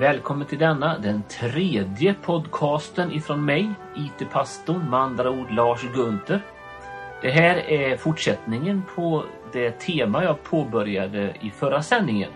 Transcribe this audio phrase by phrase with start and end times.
[0.00, 6.42] Välkommen till denna, den tredje podcasten ifrån mig, IT-pastorn, med andra ord Lars Gunther.
[7.22, 12.30] Det här är fortsättningen på det tema jag påbörjade i förra sändningen.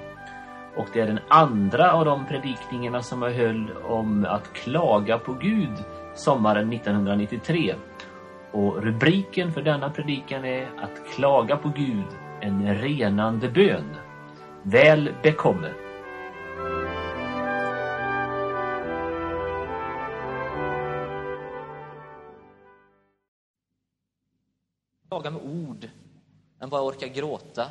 [0.76, 5.32] Och det är den andra av de predikningarna som jag höll om att klaga på
[5.32, 7.74] Gud sommaren 1993.
[8.50, 12.06] Och rubriken för denna predikan är Att klaga på Gud,
[12.40, 13.96] en renande bön.
[14.62, 15.83] Väl bekomme!
[25.14, 25.88] Klaga med ord,
[26.58, 27.70] men bara orkar gråta.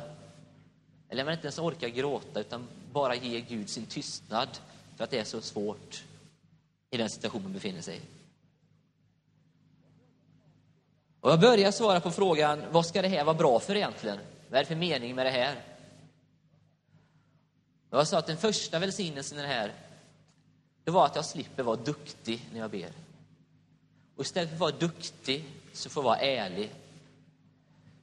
[1.08, 4.48] Eller man inte ens orkar gråta, utan bara ge Gud sin tystnad
[4.96, 6.04] för att det är så svårt
[6.90, 8.00] i den situation man befinner sig i.
[11.20, 14.18] Och jag börjar svara på frågan, vad ska det här vara bra för egentligen?
[14.48, 15.56] Vad är det för mening med det här?
[17.90, 19.72] Och jag sa att den första välsignelsen i det här,
[20.84, 22.92] det var att jag slipper vara duktig när jag ber.
[24.16, 26.70] Och istället för att vara duktig så får jag vara ärlig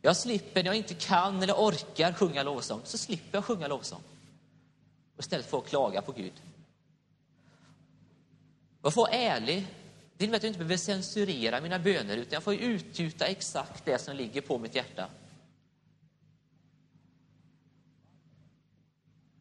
[0.01, 4.01] jag slipper när jag inte kan eller orkar sjunga lovsång, så slipper jag sjunga lovsång.
[5.15, 6.33] Och istället jag klaga på Gud.
[8.81, 9.67] Jag får vara ärlig.
[10.17, 13.97] Det innebär att jag inte behöver censurera mina böner, utan jag får utgjuta exakt det
[13.97, 15.09] som ligger på mitt hjärta.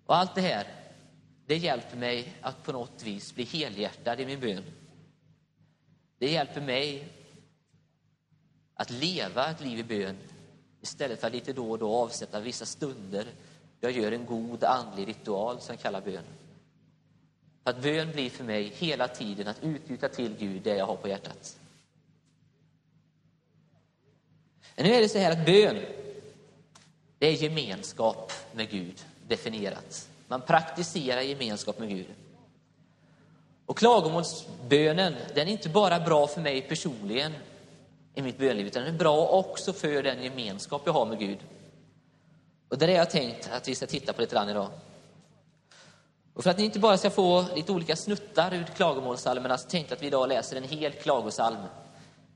[0.06, 0.67] Och allt det här,
[1.47, 4.64] det hjälper mig att på något vis bli helhjärtad i min bön.
[6.19, 7.08] Det hjälper mig
[8.74, 10.17] att leva ett liv i bön
[10.81, 13.27] Istället för att lite då och då avsätta vissa stunder
[13.81, 16.25] jag gör en god andlig ritual som jag kallar bön.
[17.64, 20.97] För att bön blir för mig hela tiden att utgjuta till Gud det jag har
[20.97, 21.58] på hjärtat.
[24.77, 25.84] Men nu är det så här att bön,
[27.19, 30.08] det är gemenskap med Gud, definierat.
[30.28, 32.06] Man praktiserar gemenskap med Gud.
[33.67, 37.33] Och klagomålsbönen, den är inte bara bra för mig personligen,
[38.14, 41.38] i mitt bönliv, utan den är bra också för den gemenskap jag har med Gud.
[42.68, 44.70] Och det är det jag tänkt att vi ska titta på lite grann idag.
[46.34, 49.92] Och för att ni inte bara ska få lite olika snuttar ur klagomålssalmerna så tänkte
[49.92, 51.58] jag att vi idag läser en hel klagosalm.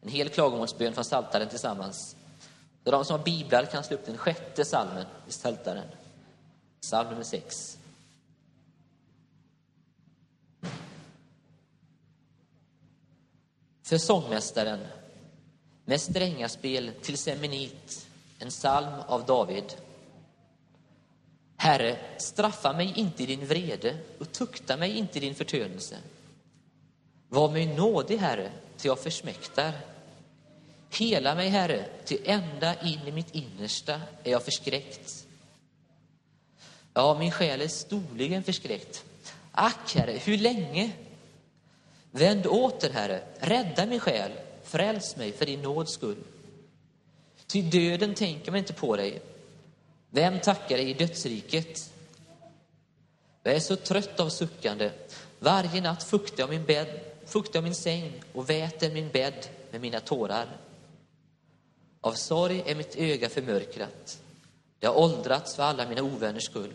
[0.02, 2.16] En hel klagomålsbön från Saltaren tillsammans.
[2.84, 5.88] Så de som har biblar kan slå upp den sjätte salmen i Saltaren.
[6.80, 7.78] Psalm nummer sex.
[13.82, 14.80] För sångmästaren
[15.84, 18.06] med strängaspel till seminit,
[18.39, 19.65] en psalm av David.
[21.56, 25.97] Herre, straffa mig inte i din vrede och tukta mig inte i din förtönelse.
[27.28, 29.72] Var mig nådig, Herre, till jag försmäktar.
[30.91, 35.27] Hela mig, Herre, till ända in i mitt innersta är jag förskräckt.
[36.95, 39.05] Ja, min själ är storligen förskräckt.
[39.53, 40.91] Ack, Herre, hur länge?
[42.11, 44.33] Vänd åter, Herre, rädda min själ
[44.74, 46.16] Fräls mig för din nåds skull.
[47.46, 49.22] Ty döden tänker man inte på dig.
[50.10, 51.92] Vem tackar dig i dödsriket?
[53.42, 54.90] Jag är så trött av suckande.
[55.38, 59.80] Varje natt fuktar jag min, bädd, fuktar jag min säng och väter min bädd med
[59.80, 60.56] mina tårar.
[62.00, 64.22] Av sorg är mitt öga förmörkrat.
[64.78, 66.74] Det har åldrats för alla mina ovänners skull.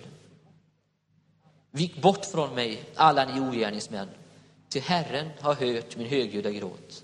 [1.72, 4.10] Vik bort från mig, alla ni ogärningsmän,
[4.70, 7.04] till Herren har hört min högljudda gråt.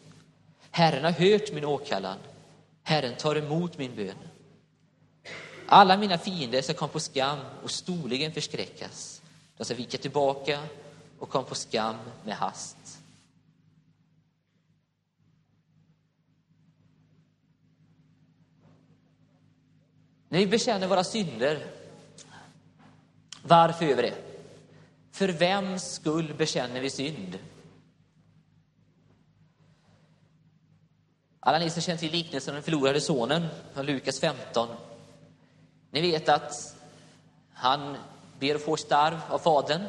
[0.75, 2.18] Herren har hört min åkallan.
[2.84, 4.18] Herren tar emot min bön.
[5.68, 9.22] Alla mina fiender ska komma på skam och storligen förskräckas.
[9.58, 10.59] De ska vika tillbaka
[11.19, 12.78] och komma på skam med hast.
[20.30, 21.66] När vi bekänner våra synder,
[23.44, 24.16] varför gör vi det?
[25.12, 27.40] För vems skull bekänner vi synd?
[31.47, 34.67] Alla ni som känner till liknelsen om den förlorade sonen från Lukas 15.
[35.91, 36.75] Ni vet att
[37.53, 37.97] han
[38.39, 39.83] ber att få starv av fadern.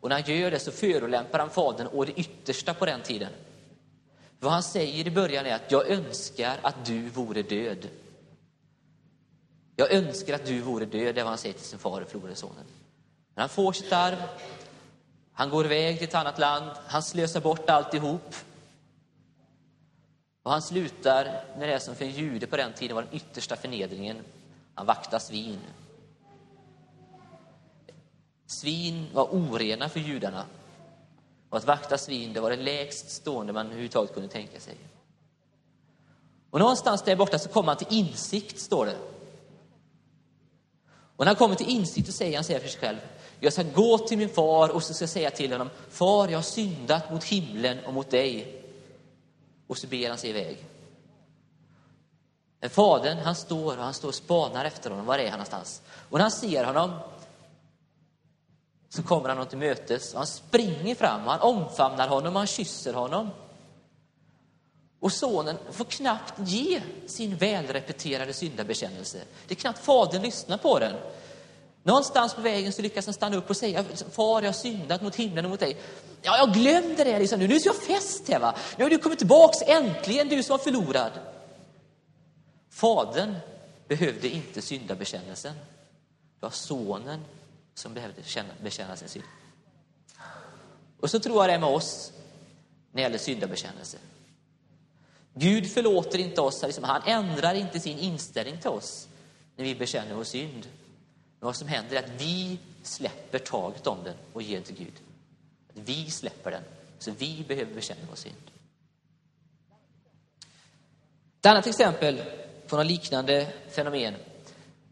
[0.00, 3.32] Och när han gör det så förolämpar han fadern och det yttersta på den tiden.
[4.40, 7.88] Vad han säger i början är att jag önskar att du vore död.
[9.76, 12.34] Jag önskar att du vore död, det är vad han säger till sin far, förlorade
[12.34, 12.64] sonen.
[13.34, 14.22] Men han får sitt arv,
[15.32, 18.34] han går iväg till ett annat land, han slösar bort alltihop.
[20.48, 23.56] Och han slutar med det som för en jude på den tiden var den yttersta
[23.56, 24.16] förnedringen.
[24.74, 25.58] Han vaktar svin.
[28.46, 30.44] Svin var orena för judarna.
[31.50, 34.74] Och att vakta svin det var det lägst stående man överhuvudtaget kunde tänka sig.
[36.50, 38.96] Och någonstans där borta så kommer han till insikt, står det.
[41.16, 42.98] Och när han kommer till insikt så säger han så här för sig själv.
[43.40, 46.38] Jag ska gå till min far och så ska jag säga till honom, far jag
[46.38, 48.64] har syndat mot himlen och mot dig.
[49.68, 50.66] Och så ber han sig iväg.
[52.60, 55.06] Men fadern, han står och han står och spanar efter honom.
[55.06, 55.82] Var är han någonstans?
[56.10, 56.90] Och när han ser honom
[58.88, 62.40] så kommer han honom till mötes och han springer fram och han omfamnar honom och
[62.40, 63.30] han kysser honom.
[65.00, 69.22] Och sonen får knappt ge sin välrepeterade syndabekännelse.
[69.46, 70.96] Det är knappt fadern lyssnar på den.
[71.88, 75.16] Någonstans på vägen så lyckas han stanna upp och säga, far jag har syndat mot
[75.16, 75.76] himlen och mot dig.
[76.22, 77.48] Ja, jag glömde det liksom nu.
[77.48, 78.54] Nu är jag fest här va.
[78.76, 81.12] Nu har du kommit tillbaks äntligen, du som var förlorad.
[82.70, 83.34] Fadern
[83.88, 85.54] behövde inte syndabekännelsen.
[85.54, 87.20] Det var sonen
[87.74, 88.22] som behövde
[88.62, 89.24] bekänna sin synd.
[91.00, 92.12] Och så tror jag det är med oss
[92.92, 93.98] när det gäller syndabekännelse.
[95.34, 99.08] Gud förlåter inte oss, liksom, han ändrar inte sin inställning till oss
[99.56, 100.66] när vi bekänner vår synd.
[101.40, 104.76] Men vad som händer är att vi släpper taget om den och ger den till
[104.76, 104.94] Gud.
[105.68, 106.62] Att vi släpper den,
[106.98, 108.50] så vi behöver bekänna vår synd.
[111.40, 112.22] Ett annat exempel
[112.68, 114.14] på något liknande fenomen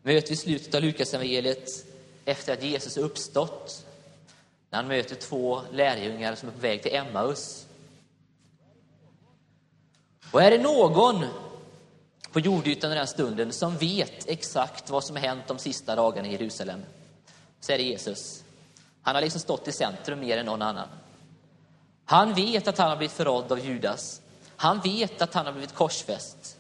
[0.02, 1.70] möter vi i slutet av Lukas evangeliet
[2.25, 3.87] efter att Jesus är uppstått.
[4.70, 7.66] När han möter två lärjungar som är på väg till Emmaus.
[10.31, 11.26] Och är det någon
[12.37, 16.33] på jordytan i den stunden som vet exakt vad som hänt de sista dagarna i
[16.33, 16.83] Jerusalem,
[17.61, 18.44] så är det Jesus.
[19.03, 20.88] Han har liksom stått i centrum mer än någon annan.
[22.05, 24.21] Han vet att han har blivit förrådd av Judas.
[24.56, 26.56] Han vet att han har blivit korsfäst.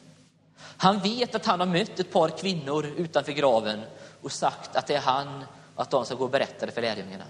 [0.56, 3.82] Han vet att han har mött ett par kvinnor utanför graven
[4.22, 5.44] och sagt att det är han
[5.74, 7.26] och att de ska gå och berätta det för lärjungarna.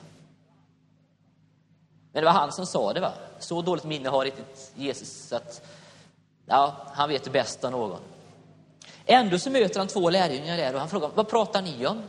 [2.12, 3.00] Men det var han som sa det.
[3.00, 3.12] va?
[3.38, 5.66] Så dåligt minne har riktigt Jesus att
[6.46, 8.00] ja, han vet det bäst av någon.
[9.06, 12.02] Ändå så möter han två lärjungar där och han frågar, vad pratar ni om?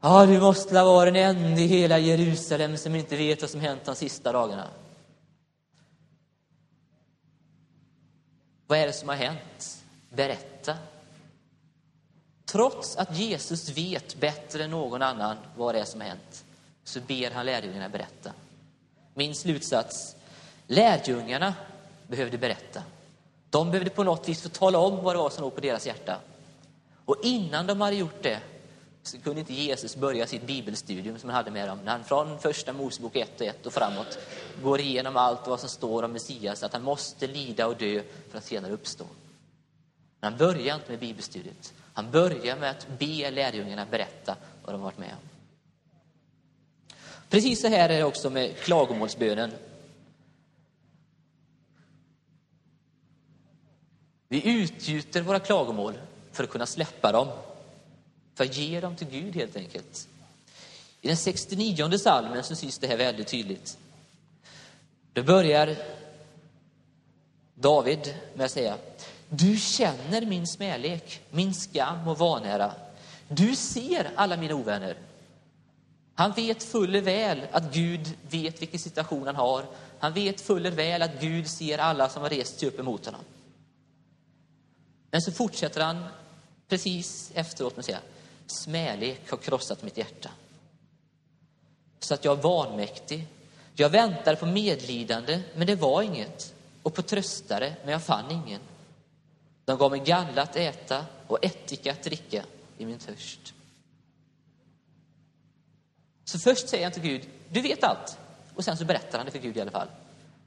[0.00, 3.84] Ja, du måste vara den enda i hela Jerusalem som inte vet vad som hänt
[3.84, 4.68] de sista dagarna.
[8.66, 9.84] Vad är det som har hänt?
[10.10, 10.76] Berätta.
[12.44, 16.44] Trots att Jesus vet bättre än någon annan vad det är som har hänt,
[16.84, 18.32] så ber han lärjungarna berätta.
[19.14, 20.16] Min slutsats,
[20.66, 21.54] lärjungarna
[22.08, 22.82] behövde berätta.
[23.52, 25.86] De behövde på något vis få tala om vad det var som låg på deras
[25.86, 26.20] hjärta.
[27.04, 28.40] Och innan de hade gjort det
[29.02, 31.78] så kunde inte Jesus börja sitt bibelstudium som han hade med dem.
[31.84, 34.18] När han från första Mosebok 1 och 1 och framåt
[34.62, 38.38] går igenom allt vad som står om Messias, att han måste lida och dö för
[38.38, 39.04] att senare uppstå.
[40.20, 41.74] Men han börjar inte med bibelstudiet.
[41.92, 45.28] Han börjar med att be lärjungarna berätta vad de varit med om.
[47.28, 49.52] Precis så här är det också med klagomålsbönen.
[54.32, 55.94] Vi utgjuter våra klagomål
[56.32, 57.28] för att kunna släppa dem.
[58.34, 60.08] För att ge dem till Gud helt enkelt.
[61.00, 63.78] I den 69 salmen så syns det här väldigt tydligt.
[65.12, 65.76] Då börjar
[67.54, 68.76] David med att säga
[69.28, 72.74] Du känner min smälek, min skam och vanära.
[73.28, 74.96] Du ser alla mina ovänner.
[76.14, 79.64] Han vet fuller väl att Gud vet vilken situation han har.
[79.98, 83.20] Han vet fuller väl att Gud ser alla som har rest sig upp emot honom.
[85.12, 86.04] Men så fortsätter han
[86.68, 88.00] precis efteråt med att säga,
[88.46, 90.30] smälek har krossat mitt hjärta.
[92.00, 93.26] Så att jag är vanmäktig.
[93.74, 96.54] Jag väntade på medlidande, men det var inget.
[96.82, 98.60] Och på tröstare, men jag fann ingen.
[99.64, 102.44] De gav mig galla att äta och ättika att dricka
[102.78, 103.54] i min törst.
[106.24, 108.18] Så först säger han till Gud, du vet allt.
[108.54, 109.88] Och sen så berättar han det för Gud i alla fall.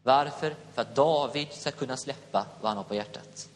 [0.03, 0.55] Varför?
[0.73, 3.49] För att David ska kunna släppa vad han har på hjärtat.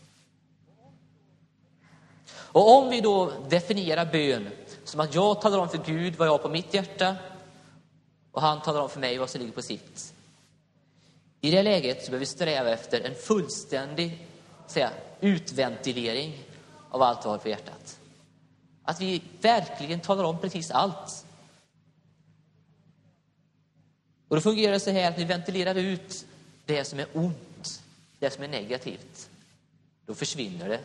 [2.51, 4.49] Och om vi då definierar bön
[4.83, 7.15] som att jag talar om för Gud vad jag har på mitt hjärta
[8.31, 10.13] och han talar om för mig vad som ligger på sitt.
[11.41, 14.27] I det läget så behöver vi sträva efter en fullständig
[14.67, 16.43] säga, utventilering
[16.89, 17.99] av allt vi har på hjärtat.
[18.83, 21.25] Att vi verkligen talar om precis allt.
[24.27, 26.25] Och då fungerar det så här att vi ventilerar ut
[26.65, 27.83] det som är ont,
[28.19, 29.29] det som är negativt.
[30.05, 30.79] Då försvinner det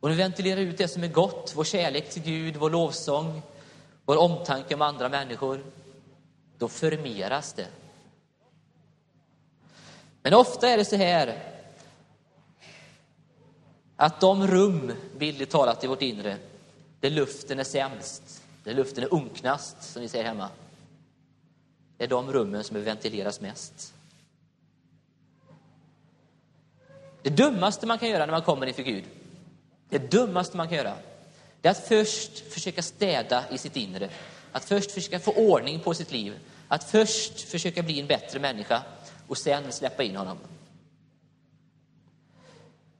[0.00, 3.42] och när vi ventilerar ut det som är gott, vår kärlek till Gud, vår lovsång,
[4.04, 5.64] vår omtanke om andra människor,
[6.58, 7.68] då förmeras det.
[10.22, 11.42] Men ofta är det så här
[13.96, 16.36] att de rum, bildligt talat, i vårt inre,
[17.00, 20.48] där luften är sämst, där luften är unknast, som vi säger hemma,
[21.98, 23.94] är de rummen som ventileras mest.
[27.22, 29.04] Det dummaste man kan göra när man kommer inför Gud,
[29.90, 30.96] det dummaste man kan göra,
[31.60, 34.10] Det är att först försöka städa i sitt inre.
[34.52, 36.38] Att först försöka få ordning på sitt liv.
[36.68, 38.82] Att först försöka bli en bättre människa
[39.28, 40.38] och sen släppa in honom.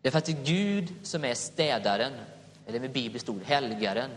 [0.03, 2.13] Det är för att det är Gud som är städaren,
[2.67, 4.11] eller med bibliskt ord helgaren.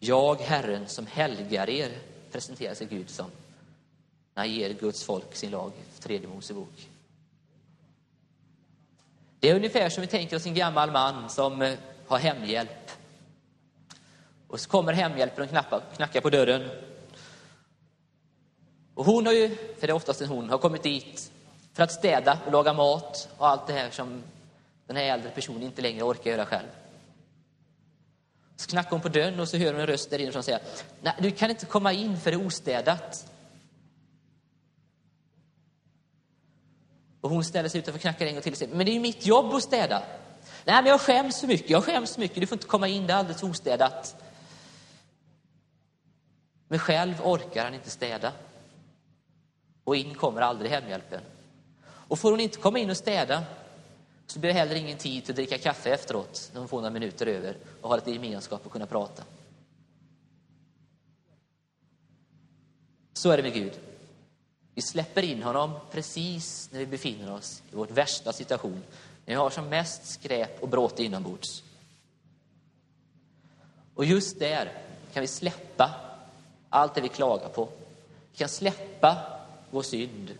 [0.00, 1.98] Jag, Herren, som helgar er,
[2.32, 3.30] presenterar sig Gud som
[4.34, 6.88] när han ger Guds folk sin lag, tredje Mosebok.
[9.42, 11.74] Det är ungefär som vi tänker oss en gammal man som eh,
[12.06, 12.90] har hemhjälp.
[14.48, 16.70] Och så kommer hemhjälpen och knackar, knackar på dörren.
[18.94, 21.32] Och hon har ju, för det är oftast en hon, har kommit dit
[21.72, 24.22] för att städa och laga mat och allt det här som
[24.86, 26.68] den här äldre personen inte längre orkar göra själv.
[28.56, 30.60] Så knackar hon på dörren och så hör hon en röst där inne som säger
[31.00, 33.31] Nej, du kan inte komma in för det är ostädat.
[37.22, 38.94] Och hon ställer sig utanför och knackar en gång till och säger Men det är
[38.94, 40.02] ju mitt jobb att städa.
[40.64, 41.70] Nej, men jag skäms så mycket.
[41.70, 42.40] Jag skäms för mycket.
[42.40, 44.16] Du får inte komma in, det är alldeles ostädat.
[46.68, 48.32] Men själv orkar han inte städa.
[49.84, 51.20] Och in kommer aldrig hemhjälpen.
[51.84, 53.42] Och får hon inte komma in och städa
[54.26, 56.90] så blir det heller ingen tid till att dricka kaffe efteråt när hon får några
[56.90, 59.22] minuter över och har lite gemenskap och kunna prata.
[63.12, 63.91] Så är det med Gud.
[64.74, 68.82] Vi släpper in honom precis när vi befinner oss i vår värsta situation.
[69.24, 71.62] När vi har som mest skräp och bråte inombords.
[73.94, 74.72] Och just där
[75.12, 75.90] kan vi släppa
[76.68, 77.68] allt det vi klagar på.
[78.30, 79.16] Vi kan släppa
[79.70, 80.30] vår synd.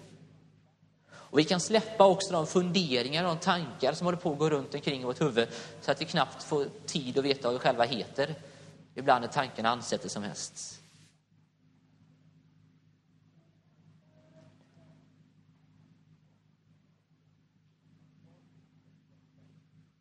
[1.12, 4.50] Och vi kan släppa också de funderingar och de tankar som håller på att gå
[4.50, 5.48] runt omkring i vårt huvud
[5.80, 8.34] så att vi knappt får tid att veta vad vi själva heter.
[8.94, 10.81] Ibland när tankarna ansätter som helst.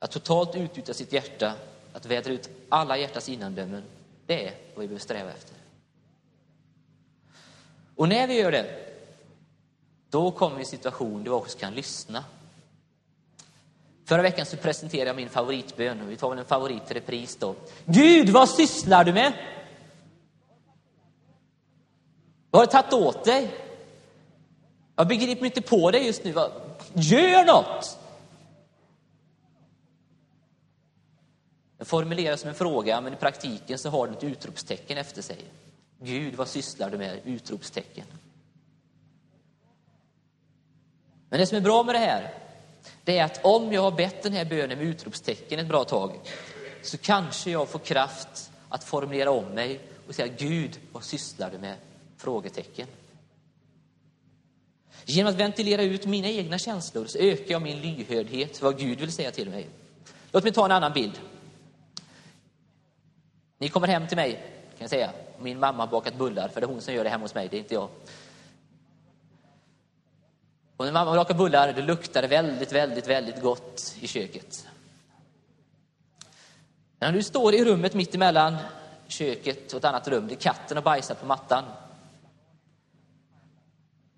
[0.03, 1.53] Att totalt utnyttja sitt hjärta,
[1.93, 3.83] att vädra ut alla hjärtas innandömen,
[4.25, 5.55] det är vad vi behöver sträva efter.
[7.95, 8.65] Och när vi gör det,
[10.09, 12.23] då kommer vi i en situation där vi också kan lyssna.
[14.05, 17.35] Förra veckan så presenterade jag min favoritbön, och vi tar väl en favorit i repris
[17.35, 17.55] då.
[17.85, 19.33] Gud, vad sysslar du med?
[22.51, 23.55] Vad har du tagit åt dig?
[24.95, 26.33] Jag begriper inte på dig just nu.
[26.93, 28.00] Gör något!
[31.81, 35.37] Den formuleras som en fråga, men i praktiken så har den ett utropstecken efter sig.
[36.01, 37.19] Gud, vad sysslar du med?
[37.25, 38.05] Utropstecken.
[41.29, 42.33] Men det som är bra med det här,
[43.03, 46.19] det är att om jag har bett den här bönen med utropstecken ett bra tag,
[46.83, 51.57] så kanske jag får kraft att formulera om mig och säga Gud, vad sysslar du
[51.57, 51.75] med?
[52.17, 52.87] Frågetecken.
[55.05, 58.99] Genom att ventilera ut mina egna känslor så ökar jag min lyhördhet för vad Gud
[58.99, 59.69] vill säga till mig.
[60.31, 61.19] Låt mig ta en annan bild.
[63.61, 65.11] Ni kommer hem till mig, kan jag säga.
[65.39, 67.47] Min mamma har bakat bullar, för det är hon som gör det hemma hos mig,
[67.47, 67.89] det är inte jag.
[70.77, 74.67] Och när mamma bakar bullar, det luktar det väldigt, väldigt, väldigt gott i köket.
[76.99, 78.57] När du står i rummet mitt emellan
[79.07, 81.63] köket och ett annat rum, där katten har bajsat på mattan.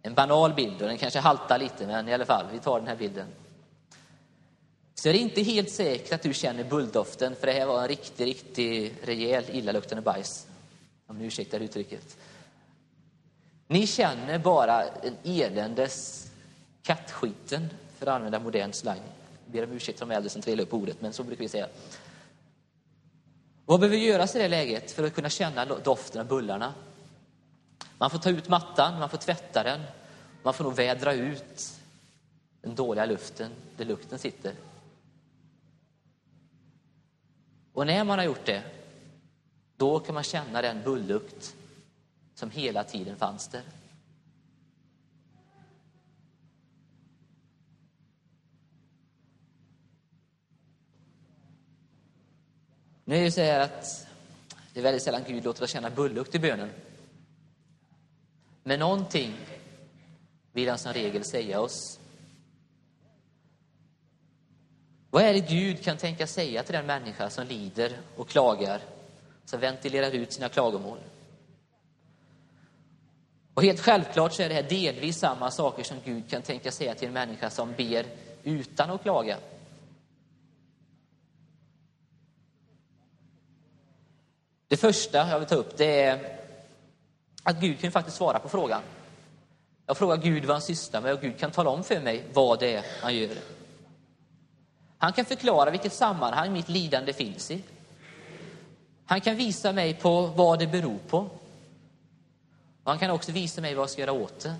[0.01, 2.88] En banal bild och den kanske haltar lite, men i alla fall, vi tar den
[2.88, 3.27] här bilden.
[5.03, 7.88] Så är det inte helt säkert att du känner bulldoften, för det här var en
[7.88, 10.48] riktig, riktig rejäl illaluktande bajs.
[11.07, 12.17] Om ni ursäktar uttrycket.
[13.67, 16.27] Ni känner bara en eländes
[16.83, 19.01] kattskiten, för att använda modern slang.
[19.45, 21.50] Jag ber om ursäkt för de äldre som trillar upp ordet, men så brukar vi
[21.50, 21.67] säga.
[23.65, 26.74] Vad behöver göras i det läget för att kunna känna doften av bullarna?
[27.98, 29.81] Man får ta ut mattan, man får tvätta den,
[30.43, 31.74] man får nog vädra ut
[32.62, 34.53] den dåliga luften där lukten sitter.
[37.74, 38.63] Och när man har gjort det,
[39.77, 41.56] då kan man känna den bullukt
[42.36, 43.63] som hela tiden fanns där.
[53.06, 54.08] Nu är det så här att
[54.74, 56.70] det är väldigt sällan Gud låter oss känna bullukt i bönen.
[58.63, 59.34] Men någonting
[60.51, 62.00] vill han som regel säga oss.
[65.13, 68.82] Vad är det Gud kan tänka säga till den människa som lider och klagar,
[69.46, 70.98] som ventilerar ut sina klagomål?
[73.53, 76.96] Och helt självklart så är det här delvis samma saker som Gud kan tänka säga
[76.96, 78.05] till en människa som ber
[78.43, 79.38] utan att klaga.
[84.67, 86.39] Det första jag vill ta upp det är
[87.43, 88.82] att Gud kan faktiskt svara på frågan.
[89.86, 92.60] Jag frågar Gud vad han sysslar med och Gud kan tala om för mig vad
[92.60, 93.38] det är han gör.
[95.03, 97.63] Han kan förklara vilket sammanhang mitt lidande finns i.
[99.05, 101.17] Han kan visa mig på vad det beror på.
[102.83, 104.55] Och han kan också visa mig vad jag ska göra åt det.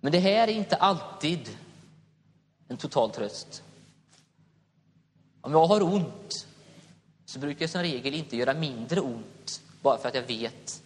[0.00, 1.56] Men det här är inte alltid
[2.68, 3.62] en total tröst.
[5.40, 6.46] Om jag har ont
[7.24, 10.82] så brukar jag som regel inte göra mindre ont bara för att jag vet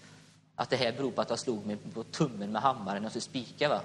[0.54, 3.30] att det här beror på att jag slog mig på tummen med hammaren och så.
[3.68, 3.80] Va?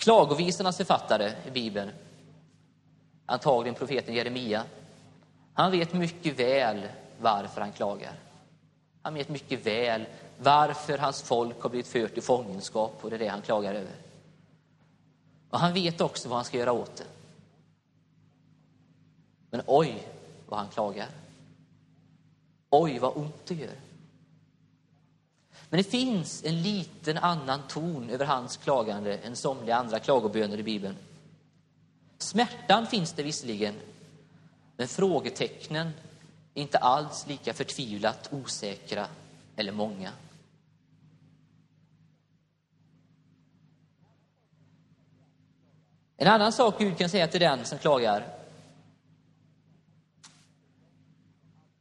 [0.00, 1.90] Klagovisornas författare i Bibeln,
[3.26, 4.64] antagligen profeten Jeremia,
[5.54, 6.88] han vet mycket väl
[7.20, 8.12] varför han klagar.
[9.02, 10.06] Han vet mycket väl
[10.38, 13.94] varför hans folk har blivit fört i fångenskap och det är det han klagar över.
[15.50, 17.06] Och han vet också vad han ska göra åt det.
[19.50, 20.06] Men oj,
[20.48, 21.08] vad han klagar.
[22.70, 23.89] Oj, vad ont det gör.
[25.70, 30.62] Men det finns en liten annan ton över hans klagande än somliga andra klagoböner i
[30.62, 30.96] Bibeln.
[32.18, 33.74] Smärtan finns det visserligen,
[34.76, 35.90] men frågetecknen
[36.54, 39.06] är inte alls lika förtvivlat osäkra
[39.56, 40.12] eller många.
[46.16, 48.40] En annan sak Gud kan säga till den som klagar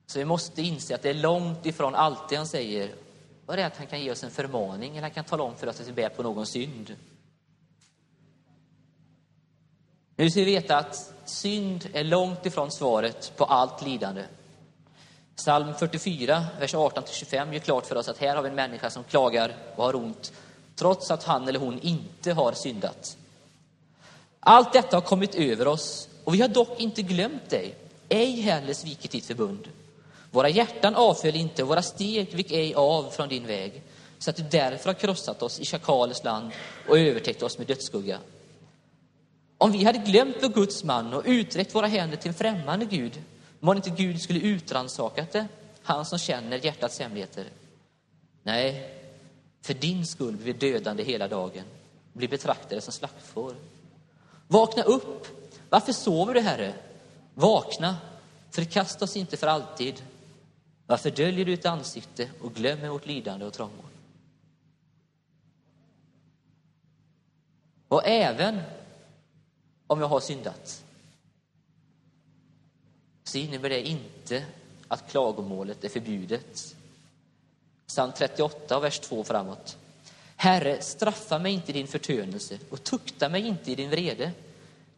[0.09, 2.95] Så vi måste inse att det är långt ifrån allt det han säger.
[3.49, 5.55] Och det är att han kan ge oss en förmaning eller han kan tala om
[5.55, 6.95] för oss att vi bär på någon synd.
[10.15, 14.23] Nu ska vi veta att synd är långt ifrån svaret på allt lidande.
[15.35, 19.03] Psalm 44, vers 18-25 gör klart för oss att här har vi en människa som
[19.03, 20.33] klagar och har ont
[20.75, 23.17] trots att han eller hon inte har syndat.
[24.39, 27.75] Allt detta har kommit över oss och vi har dock inte glömt dig,
[28.09, 29.67] ej heller svikit ditt förbund.
[30.31, 33.81] Våra hjärtan avföll inte, våra steg vik ej av från din väg,
[34.19, 36.51] så att du därför har krossat oss i schakalers land
[36.87, 38.19] och övertäckt oss med dödsskugga.
[39.57, 43.21] Om vi hade glömt vår Guds man och uträckt våra händer till en främmande Gud,
[43.59, 45.47] må inte Gud skulle utrannsakat det,
[45.83, 47.45] han som känner hjärtats hemligheter.
[48.43, 48.95] Nej,
[49.61, 51.63] för din skull blir vi dödande hela dagen,
[52.13, 53.55] blir betraktade som slaktfår.
[54.47, 55.27] Vakna upp!
[55.69, 56.73] Varför sover du, Herre?
[57.33, 57.97] Vakna,
[58.51, 60.01] förkasta oss inte för alltid.
[60.89, 63.85] Varför döljer du ditt ansikte och glömmer vårt lidande och trångmål?
[67.87, 68.61] Och även
[69.87, 70.83] om jag har syndat
[73.23, 74.45] så innebär det inte
[74.87, 76.75] att klagomålet är förbjudet.
[77.87, 79.77] Psalm 38, vers 2 framåt.
[80.35, 84.31] Herre, straffa mig inte i din förtönelse och tukta mig inte i din vrede.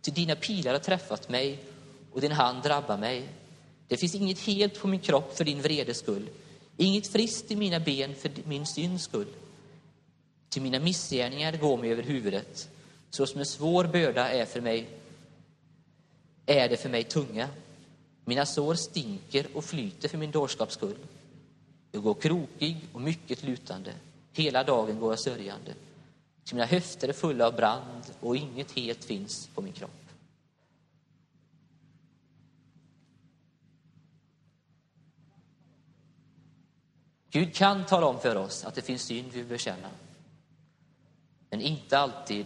[0.01, 1.59] Till dina pilar har träffat mig
[2.11, 3.29] och din hand drabbar mig.
[3.91, 6.29] Det finns inget helt på min kropp för din vredes skull,
[6.77, 9.27] inget friskt i mina ben för min synds skull.
[10.49, 12.69] Till mina missgärningar går mig över huvudet,
[13.09, 14.89] så som en svår börda är för mig,
[16.45, 17.49] är det för mig tunga.
[18.25, 20.97] Mina sår stinker och flyter för min dårskaps skull.
[21.91, 23.93] Jag går krokig och mycket lutande,
[24.33, 25.73] hela dagen går jag sörjande.
[26.43, 30.00] Till mina höfter är fulla av brand och inget helt finns på min kropp.
[37.31, 39.89] Gud kan tala om för oss att det finns synd vi bekänner.
[41.49, 42.45] Men inte alltid,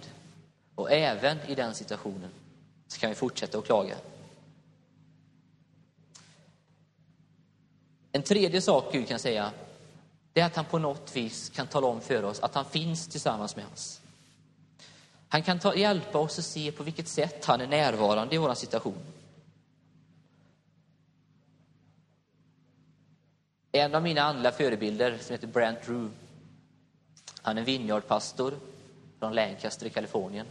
[0.76, 2.30] och även i den situationen,
[2.88, 3.96] så kan vi fortsätta att klaga.
[8.12, 9.52] En tredje sak Gud kan säga,
[10.34, 13.08] det är att han på något vis kan tala om för oss att han finns
[13.08, 14.02] tillsammans med oss.
[15.28, 18.54] Han kan ta, hjälpa oss att se på vilket sätt han är närvarande i vår
[18.54, 19.15] situation.
[23.76, 26.10] En av mina andliga förebilder som heter Brent Drew,
[27.42, 28.54] han är vinjardpastor
[29.20, 30.46] från Lancaster i Kalifornien.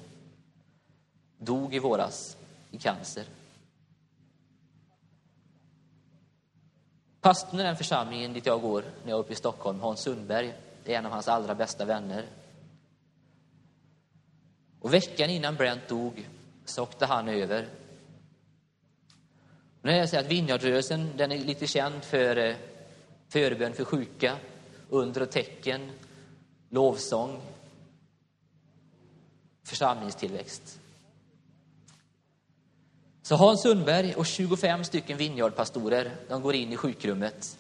[1.39, 2.37] Dog i våras
[2.71, 3.25] i cancer.
[7.21, 10.55] Pastorn i den församlingen dit jag går när jag är uppe i Stockholm, Hans Sundberg,
[10.85, 12.27] är en av hans allra bästa vänner.
[14.81, 16.29] Och veckan innan Brent dog
[16.65, 17.69] så åkte han över.
[19.83, 22.57] Nu när jag säger att Vinjardrörelsen den är lite känd för eh,
[23.35, 24.37] förbön för sjuka,
[24.89, 25.91] under och tecken,
[26.71, 27.41] lovsång,
[29.65, 30.81] församlingstillväxt.
[33.23, 37.59] Så Hans Sundberg och 25 stycken Vinjardpastorer, de går in i sjukrummet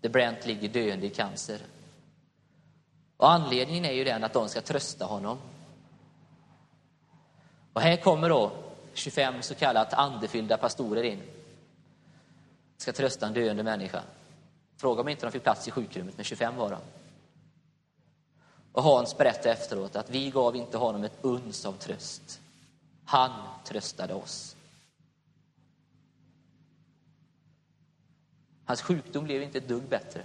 [0.00, 1.58] där Brent ligger döende i cancer.
[3.16, 5.38] Och anledningen är ju den att de ska trösta honom.
[7.72, 8.52] Och här kommer då
[8.94, 11.22] 25 så kallat andefyllda pastorer in.
[12.76, 14.02] Ska trösta en döende människa.
[14.82, 16.78] Fråga om inte de fick plats i sjukrummet, men 25 var de.
[18.72, 22.40] Och Hans berättade efteråt att vi gav inte honom ett uns av tröst.
[23.04, 23.30] Han
[23.64, 24.56] tröstade oss.
[28.64, 30.24] Hans sjukdom blev inte ett dugg bättre.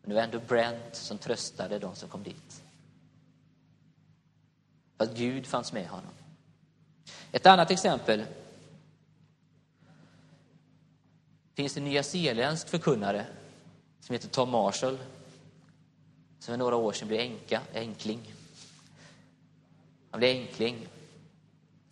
[0.00, 2.62] Men det var ändå Brent som tröstade de som kom dit.
[4.96, 6.12] För att Gud fanns med honom.
[7.32, 8.24] Ett annat exempel.
[11.54, 13.26] finns en nyzeeländsk förkunnare
[14.04, 14.98] som heter Tom Marshall.
[16.38, 18.34] Som för några år sedan blev enka, enkling.
[20.10, 20.88] Han blev enkling.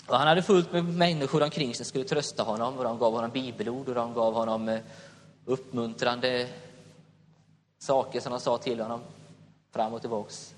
[0.06, 2.78] Och han hade fullt med människor omkring sig som skulle trösta honom.
[2.78, 4.80] Och de gav honom bibelord och de gav honom eh,
[5.44, 6.48] uppmuntrande
[7.78, 9.00] saker som de sa till honom
[9.70, 10.54] fram och tillbaks.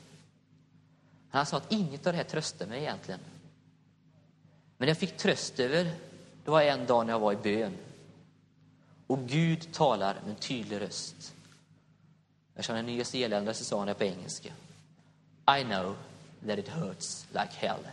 [1.31, 3.21] Han sa att inget av det här tröstade mig egentligen.
[4.77, 5.85] Men jag fick tröst över,
[6.45, 7.77] det var en dag när jag var i bön.
[9.07, 11.35] Och Gud talar med en tydlig röst.
[12.55, 14.53] Eftersom han är nyzeeländare så sa han det på engelska.
[15.59, 15.97] I know
[16.47, 17.89] that it hurts like hell.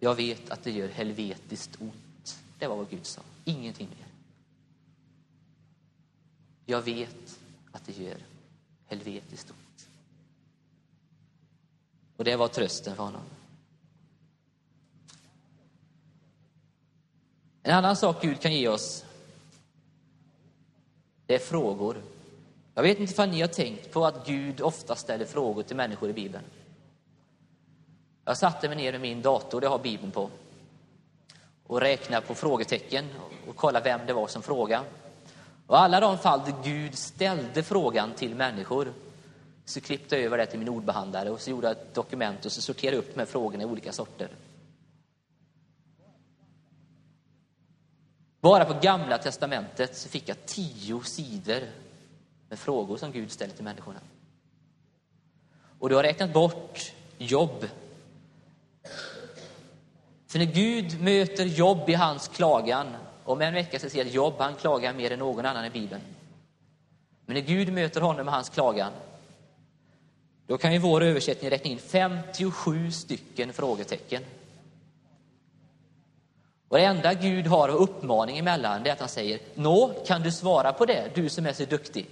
[0.00, 2.42] Jag vet att det gör helvetiskt ont.
[2.58, 3.22] Det var vad Gud sa.
[3.44, 4.06] Ingenting mer.
[6.66, 7.38] Jag vet
[7.72, 8.18] att det gör
[8.86, 9.88] helvetiskt ont.
[12.16, 13.22] Och det var trösten för honom.
[17.66, 19.04] En annan sak Gud kan ge oss,
[21.26, 22.02] det är frågor.
[22.74, 26.10] Jag vet inte om ni har tänkt på att Gud ofta ställer frågor till människor
[26.10, 26.44] i Bibeln.
[28.24, 30.30] Jag satte mig ner med min dator, det har Bibeln på,
[31.66, 33.04] och räknade på frågetecken
[33.48, 34.84] och kollade vem det var som frågade.
[35.66, 38.92] Och alla de fall där Gud ställde frågan till människor
[39.64, 42.52] så klippte jag över det till min ordbehandlare och så gjorde jag ett dokument och
[42.52, 44.28] så sorterade jag upp de här frågorna i olika sorter.
[48.44, 51.60] Bara på Gamla testamentet så fick jag tio sidor
[52.48, 54.00] med frågor som Gud ställer till människorna.
[55.78, 57.66] Och du har räknat bort jobb
[60.26, 62.86] för när Gud möter Jobb i hans klagan,
[63.24, 66.02] om en vecka ser säga att Jobb han klagar mer än någon annan i Bibeln.
[67.26, 68.92] Men när Gud möter honom med hans klagan,
[70.46, 74.22] då kan ju vår översättning räkna in 57 stycken frågetecken.
[76.74, 80.22] Varenda det enda Gud har av uppmaning emellan det är att han säger, Nå, kan
[80.22, 82.06] du svara på det, du som är så duktig?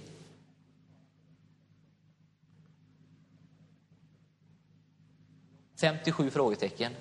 [5.75, 6.93] Femtiosju frågetecken.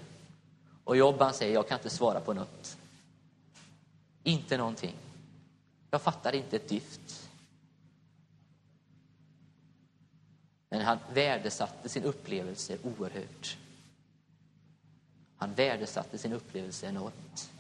[0.85, 2.77] Och Jobban säger, jag kan inte svara på något.
[4.23, 4.95] Inte någonting.
[5.91, 7.31] Jag fattar inte ett dyft.
[10.69, 13.57] Men han värdesatte sin upplevelse oerhört.
[15.37, 17.52] Han värdesatte sin upplevelse enormt.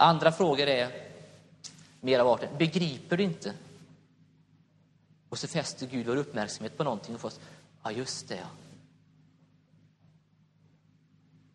[0.00, 1.10] Andra frågor är
[2.00, 3.54] mer av arten, begriper du inte?
[5.28, 7.40] Och så fäster Gud vår uppmärksamhet på någonting och får oss,
[7.82, 8.46] ja just det, ja.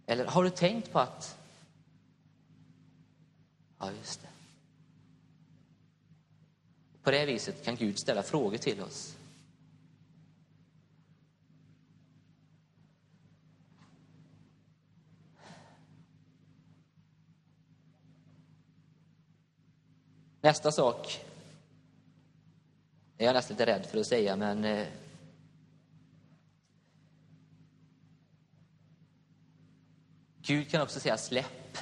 [0.05, 1.37] Eller har du tänkt på att...
[3.79, 4.27] Ja, just det.
[7.03, 9.15] På det viset kan Gud ställa frågor till oss.
[20.45, 21.25] Nästa sak
[23.17, 24.87] är jag nästan lite rädd för att säga, men eh,
[30.41, 31.77] Gud kan också säga släpp.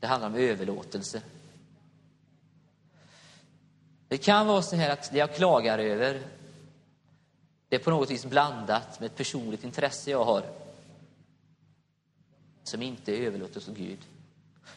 [0.00, 1.22] Det handlar om överlåtelse.
[4.08, 6.22] Det kan vara så här att det jag klagar över,
[7.68, 10.44] det är på något vis blandat med ett personligt intresse jag har
[12.62, 14.06] som inte är överlåtet åt Gud.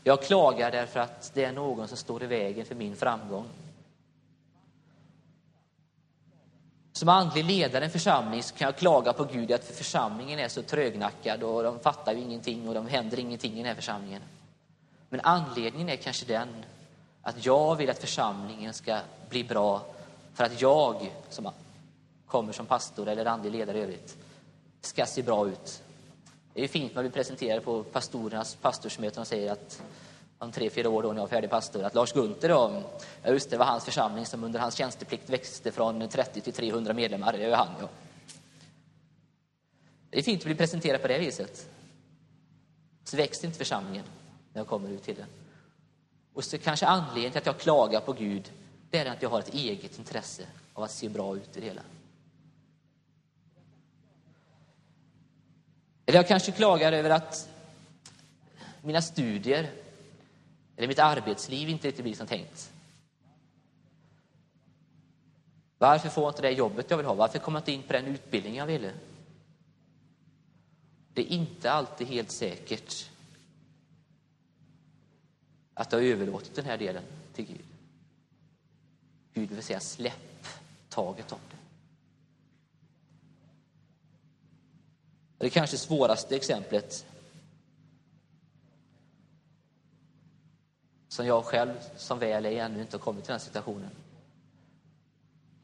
[0.04, 3.46] Jag klagar därför att det är någon som står i vägen för min framgång.
[6.92, 10.48] Som andlig ledare i en församling så kan jag klaga på Gud att församlingen är
[10.48, 14.22] så trögnackad och de fattar ju ingenting och de händer ingenting i den här församlingen.
[15.10, 16.48] Men anledningen är kanske den
[17.22, 19.86] att jag vill att församlingen ska bli bra
[20.34, 21.50] för att jag som
[22.28, 24.18] kommer som pastor eller andlig ledare i övrigt
[24.82, 25.84] ska se bra ut.
[26.56, 29.84] Det är fint när vi presenterar på pastorernas pastorsmöten och säger att
[30.38, 32.84] om tre, fyra år då när jag var färdig pastor, att Lars Gunther då,
[33.24, 36.94] ja just det var hans församling som under hans tjänsteplikt växte från 30 till 300
[36.94, 37.90] medlemmar, det är han ja.
[40.10, 41.70] Det är fint att bli presenterad på det viset.
[43.04, 44.06] Så växer inte församlingen
[44.54, 45.28] när jag kommer ut till den.
[46.34, 48.52] Och så kanske anledningen till att jag klagar på Gud,
[48.90, 51.66] det är att jag har ett eget intresse av att se bra ut i det
[51.66, 51.82] hela.
[56.06, 57.50] Eller jag kanske klagar över att
[58.82, 59.72] mina studier
[60.78, 62.72] Eller mitt arbetsliv inte riktigt blir som tänkt.
[65.78, 67.14] Varför får jag inte det jobbet jag vill ha?
[67.14, 68.92] Varför kommer jag inte in på den utbildning jag ville?
[71.14, 73.10] Det är inte alltid helt säkert
[75.74, 77.66] att du har överlåtit den här delen till Gud.
[79.34, 80.48] Gud vill säga släpp
[80.90, 81.58] taget om det.
[85.38, 87.06] Det kanske svåraste exemplet
[91.08, 93.92] som jag själv, som väl är, ännu inte har kommit till den situationen.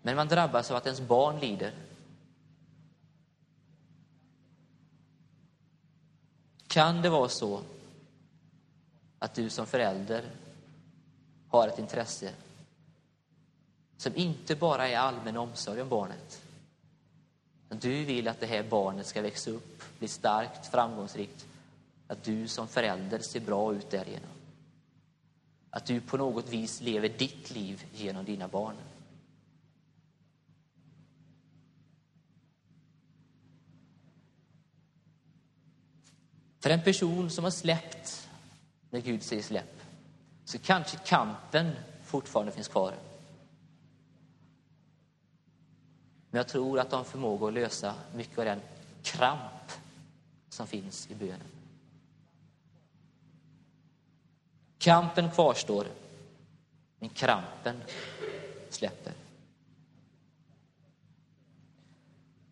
[0.01, 1.73] Men man drabbas av att ens barn lider.
[6.67, 7.61] Kan det vara så
[9.19, 10.31] att du som förälder
[11.47, 12.33] har ett intresse
[13.97, 16.41] som inte bara är allmän omsorg om barnet.
[17.79, 21.47] Du vill att det här barnet ska växa upp, bli starkt, framgångsrikt.
[22.07, 24.29] Att du som förälder ser bra ut därigenom.
[25.69, 28.75] Att du på något vis lever ditt liv genom dina barn.
[36.59, 38.29] För en person som har släppt
[38.89, 39.81] när Gud säger släpp,
[40.45, 41.71] så kanske kampen
[42.03, 42.93] fortfarande finns kvar.
[46.31, 48.61] Men jag tror att de har förmåga att lösa mycket av den
[49.03, 49.71] kramp
[50.49, 51.47] som finns i bönen.
[54.77, 55.87] Kampen kvarstår,
[56.99, 57.81] men krampen
[58.69, 59.13] släpper.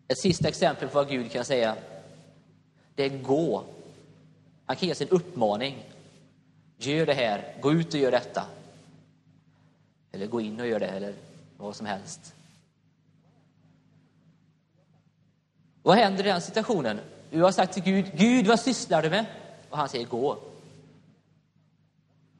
[0.08, 1.76] Ett sista exempel på vad Gud kan säga,
[2.94, 3.64] det är gå.
[4.66, 5.84] Han kan ge sin uppmaning.
[6.76, 8.46] Gör det här, gå ut och gör detta.
[10.12, 11.14] Eller gå in och gör det, eller
[11.56, 12.34] vad som helst.
[15.82, 17.00] Vad händer i den situationen?
[17.30, 19.26] Du har sagt till Gud, Gud vad sysslar du med?
[19.70, 20.38] Och han säger gå.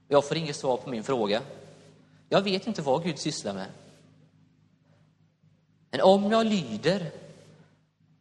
[0.09, 1.43] Jag får inget svar på min fråga.
[2.29, 3.67] Jag vet inte vad Gud sysslar med.
[5.91, 7.11] Men om jag lyder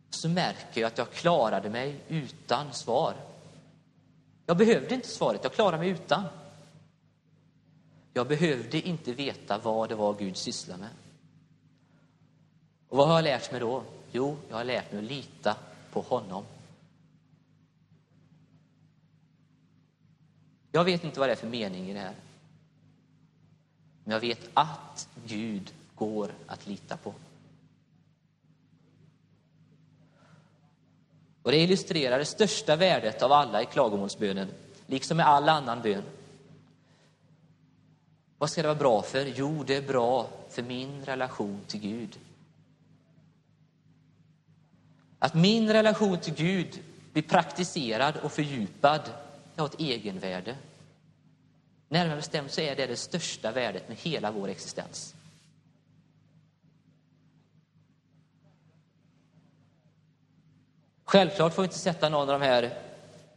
[0.10, 3.14] så märker jag att jag klarade mig utan svar.
[4.46, 6.24] Jag behövde inte svaret, jag klarade mig utan.
[8.14, 10.90] Jag behövde inte veta vad det var Gud sysslade med.
[12.90, 13.84] Och vad har jag lärt mig då?
[14.12, 15.56] Jo, jag har lärt mig att lita
[15.92, 16.44] på honom.
[20.72, 22.16] Jag vet inte vad det är för mening i det här.
[24.04, 27.14] Men jag vet att Gud går att lita på.
[31.44, 34.48] Och Det illustrerar det största värdet av alla i klagomålsbönen,
[34.88, 36.04] liksom med all annan bön.
[38.38, 39.26] Vad ska det vara bra för?
[39.36, 42.20] Jo, det är bra för min relation till Gud.
[45.20, 46.80] Att min relation till Gud
[47.14, 49.02] blir praktiserad och fördjupad,
[49.56, 50.56] det har ett egenvärde.
[51.90, 55.16] Närmare bestämt så är det det största värdet med hela vår existens.
[61.06, 62.74] Självklart får vi inte sätta någon av de här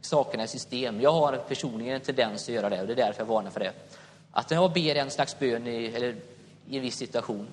[0.01, 1.01] sakerna i system.
[1.01, 3.61] Jag har personligen en tendens att göra det och det är därför jag varnar för
[3.61, 3.73] det.
[4.33, 6.17] Att när jag ber en slags bön i, eller
[6.69, 7.49] i en viss situation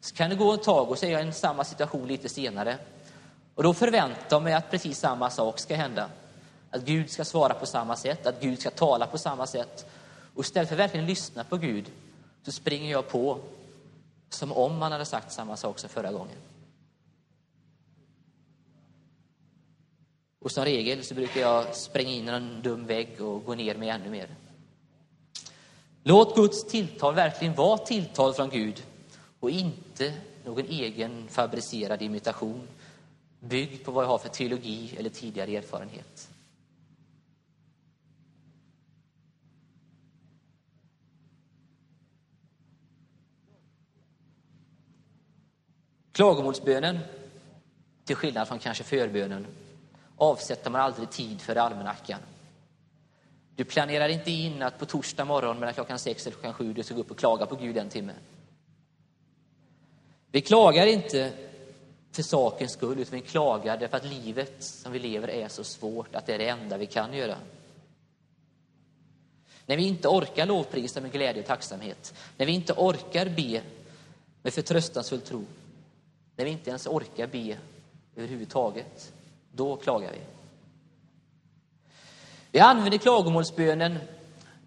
[0.00, 2.78] så kan det gå ett tag och så är jag i samma situation lite senare.
[3.54, 6.10] Och då förväntar jag mig att precis samma sak ska hända.
[6.70, 9.86] Att Gud ska svara på samma sätt, att Gud ska tala på samma sätt.
[10.34, 11.90] Och istället för att verkligen lyssna på Gud
[12.42, 13.38] så springer jag på
[14.28, 16.36] som om man hade sagt samma sak som förra gången.
[20.38, 23.74] Och som regel så brukar jag spränga in i en dum vägg och gå ner
[23.74, 24.28] mig ännu mer.
[26.02, 28.82] Låt Guds tilltal verkligen vara tilltal från Gud
[29.40, 32.68] och inte någon egen fabricerad imitation
[33.40, 36.30] byggd på vad jag har för teologi eller tidigare erfarenhet.
[46.12, 46.98] Klagomålsbönen,
[48.04, 49.46] till skillnad från kanske förbönen,
[50.16, 52.20] avsätter man aldrig tid för i almanackan.
[53.56, 56.82] Du planerar inte in att på torsdag morgon mellan klockan sex och klockan sju du
[56.82, 58.12] ska gå upp och klaga på Gud en timme.
[60.30, 61.32] Vi klagar inte
[62.12, 66.14] för sakens skull, utan vi klagar därför att livet som vi lever är så svårt
[66.14, 67.36] att det är det enda vi kan göra.
[69.66, 73.62] När vi inte orkar lovprisa med glädje och tacksamhet, när vi inte orkar be
[74.42, 75.44] med förtröstansfull tro,
[76.36, 77.58] när vi inte ens orkar be
[78.16, 79.12] överhuvudtaget,
[79.52, 80.20] då klagar vi.
[82.50, 83.98] Vi använder klagomålsbönen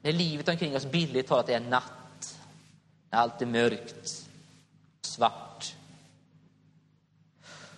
[0.02, 2.40] när livet omkring oss billigt talat är natt,
[3.10, 4.28] när allt är mörkt,
[5.02, 5.53] svart.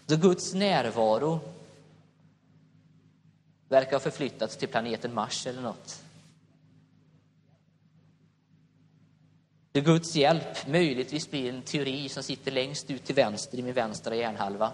[0.05, 1.39] Då Guds närvaro
[3.69, 6.03] verkar ha förflyttats till planeten Mars eller något.
[9.71, 13.73] Då Guds hjälp möjligtvis blir en teori som sitter längst ut till vänster i min
[13.73, 14.71] vänstra hjärnhalva.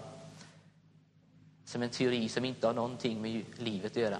[1.64, 4.18] Som en teori som inte har någonting med livet att göra.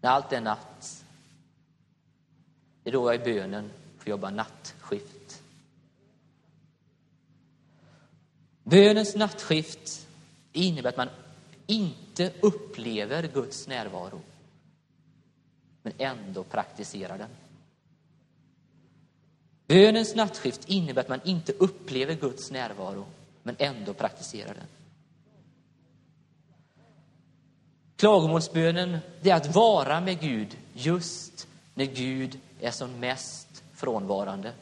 [0.00, 1.04] När allt är natt,
[2.82, 5.23] det är då jag i bönen får jobba nattskift.
[8.74, 10.06] Bönens nattskift
[10.52, 11.08] innebär att man
[11.66, 14.20] inte upplever Guds närvaro,
[15.82, 17.28] men ändå praktiserar den.
[19.66, 23.06] Bönens nattskift innebär att man inte upplever Guds närvaro,
[23.42, 24.66] men ändå praktiserar den.
[27.96, 34.52] Klagomålsbönen det är att vara med Gud just när Gud är som mest frånvarande.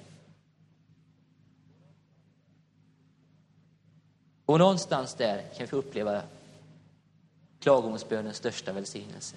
[4.46, 6.22] Och någonstans där kan vi uppleva
[7.60, 9.36] klagomålsbönens största välsignelse.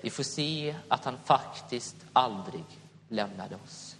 [0.00, 2.64] Vi får se att han faktiskt aldrig
[3.08, 3.96] lämnade oss.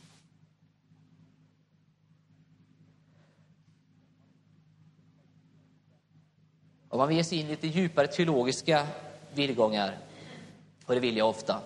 [6.89, 8.87] Om man ger sig in i lite djupare teologiska
[9.35, 9.99] villgångar,
[10.87, 11.63] och det vill jag ofta,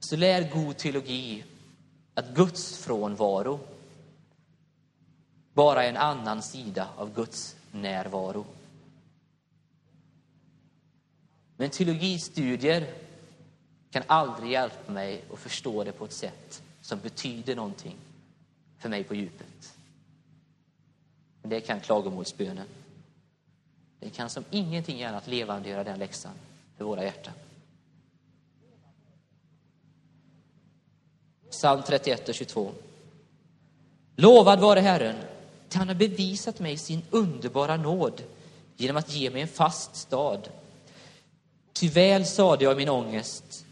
[0.00, 1.44] så lär god teologi
[2.14, 3.60] att Guds frånvaro
[5.58, 8.46] bara en annan sida av Guds närvaro.
[11.56, 12.94] Men teologistudier
[13.90, 17.96] kan aldrig hjälpa mig att förstå det på ett sätt som betyder någonting
[18.78, 19.76] för mig på djupet.
[21.42, 22.66] Men det kan klagomålsbönen.
[24.00, 26.34] Det kan som ingenting annat levandegöra den läxan
[26.76, 27.34] för våra hjärtan.
[31.50, 32.72] Psalm 31 och 22.
[34.16, 35.16] Lovad vare Herren,
[35.68, 38.22] till han har bevisat mig sin underbara nåd
[38.76, 40.48] genom att ge mig en fast stad.
[41.72, 43.64] Ty väl sade jag i min ångest,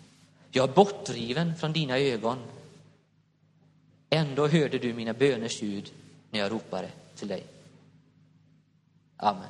[0.51, 2.39] jag är bortdriven från dina ögon.
[4.11, 5.93] Ändå hörde du mina böners ljud
[6.31, 7.45] när jag ropade till dig.
[9.17, 9.49] Amen.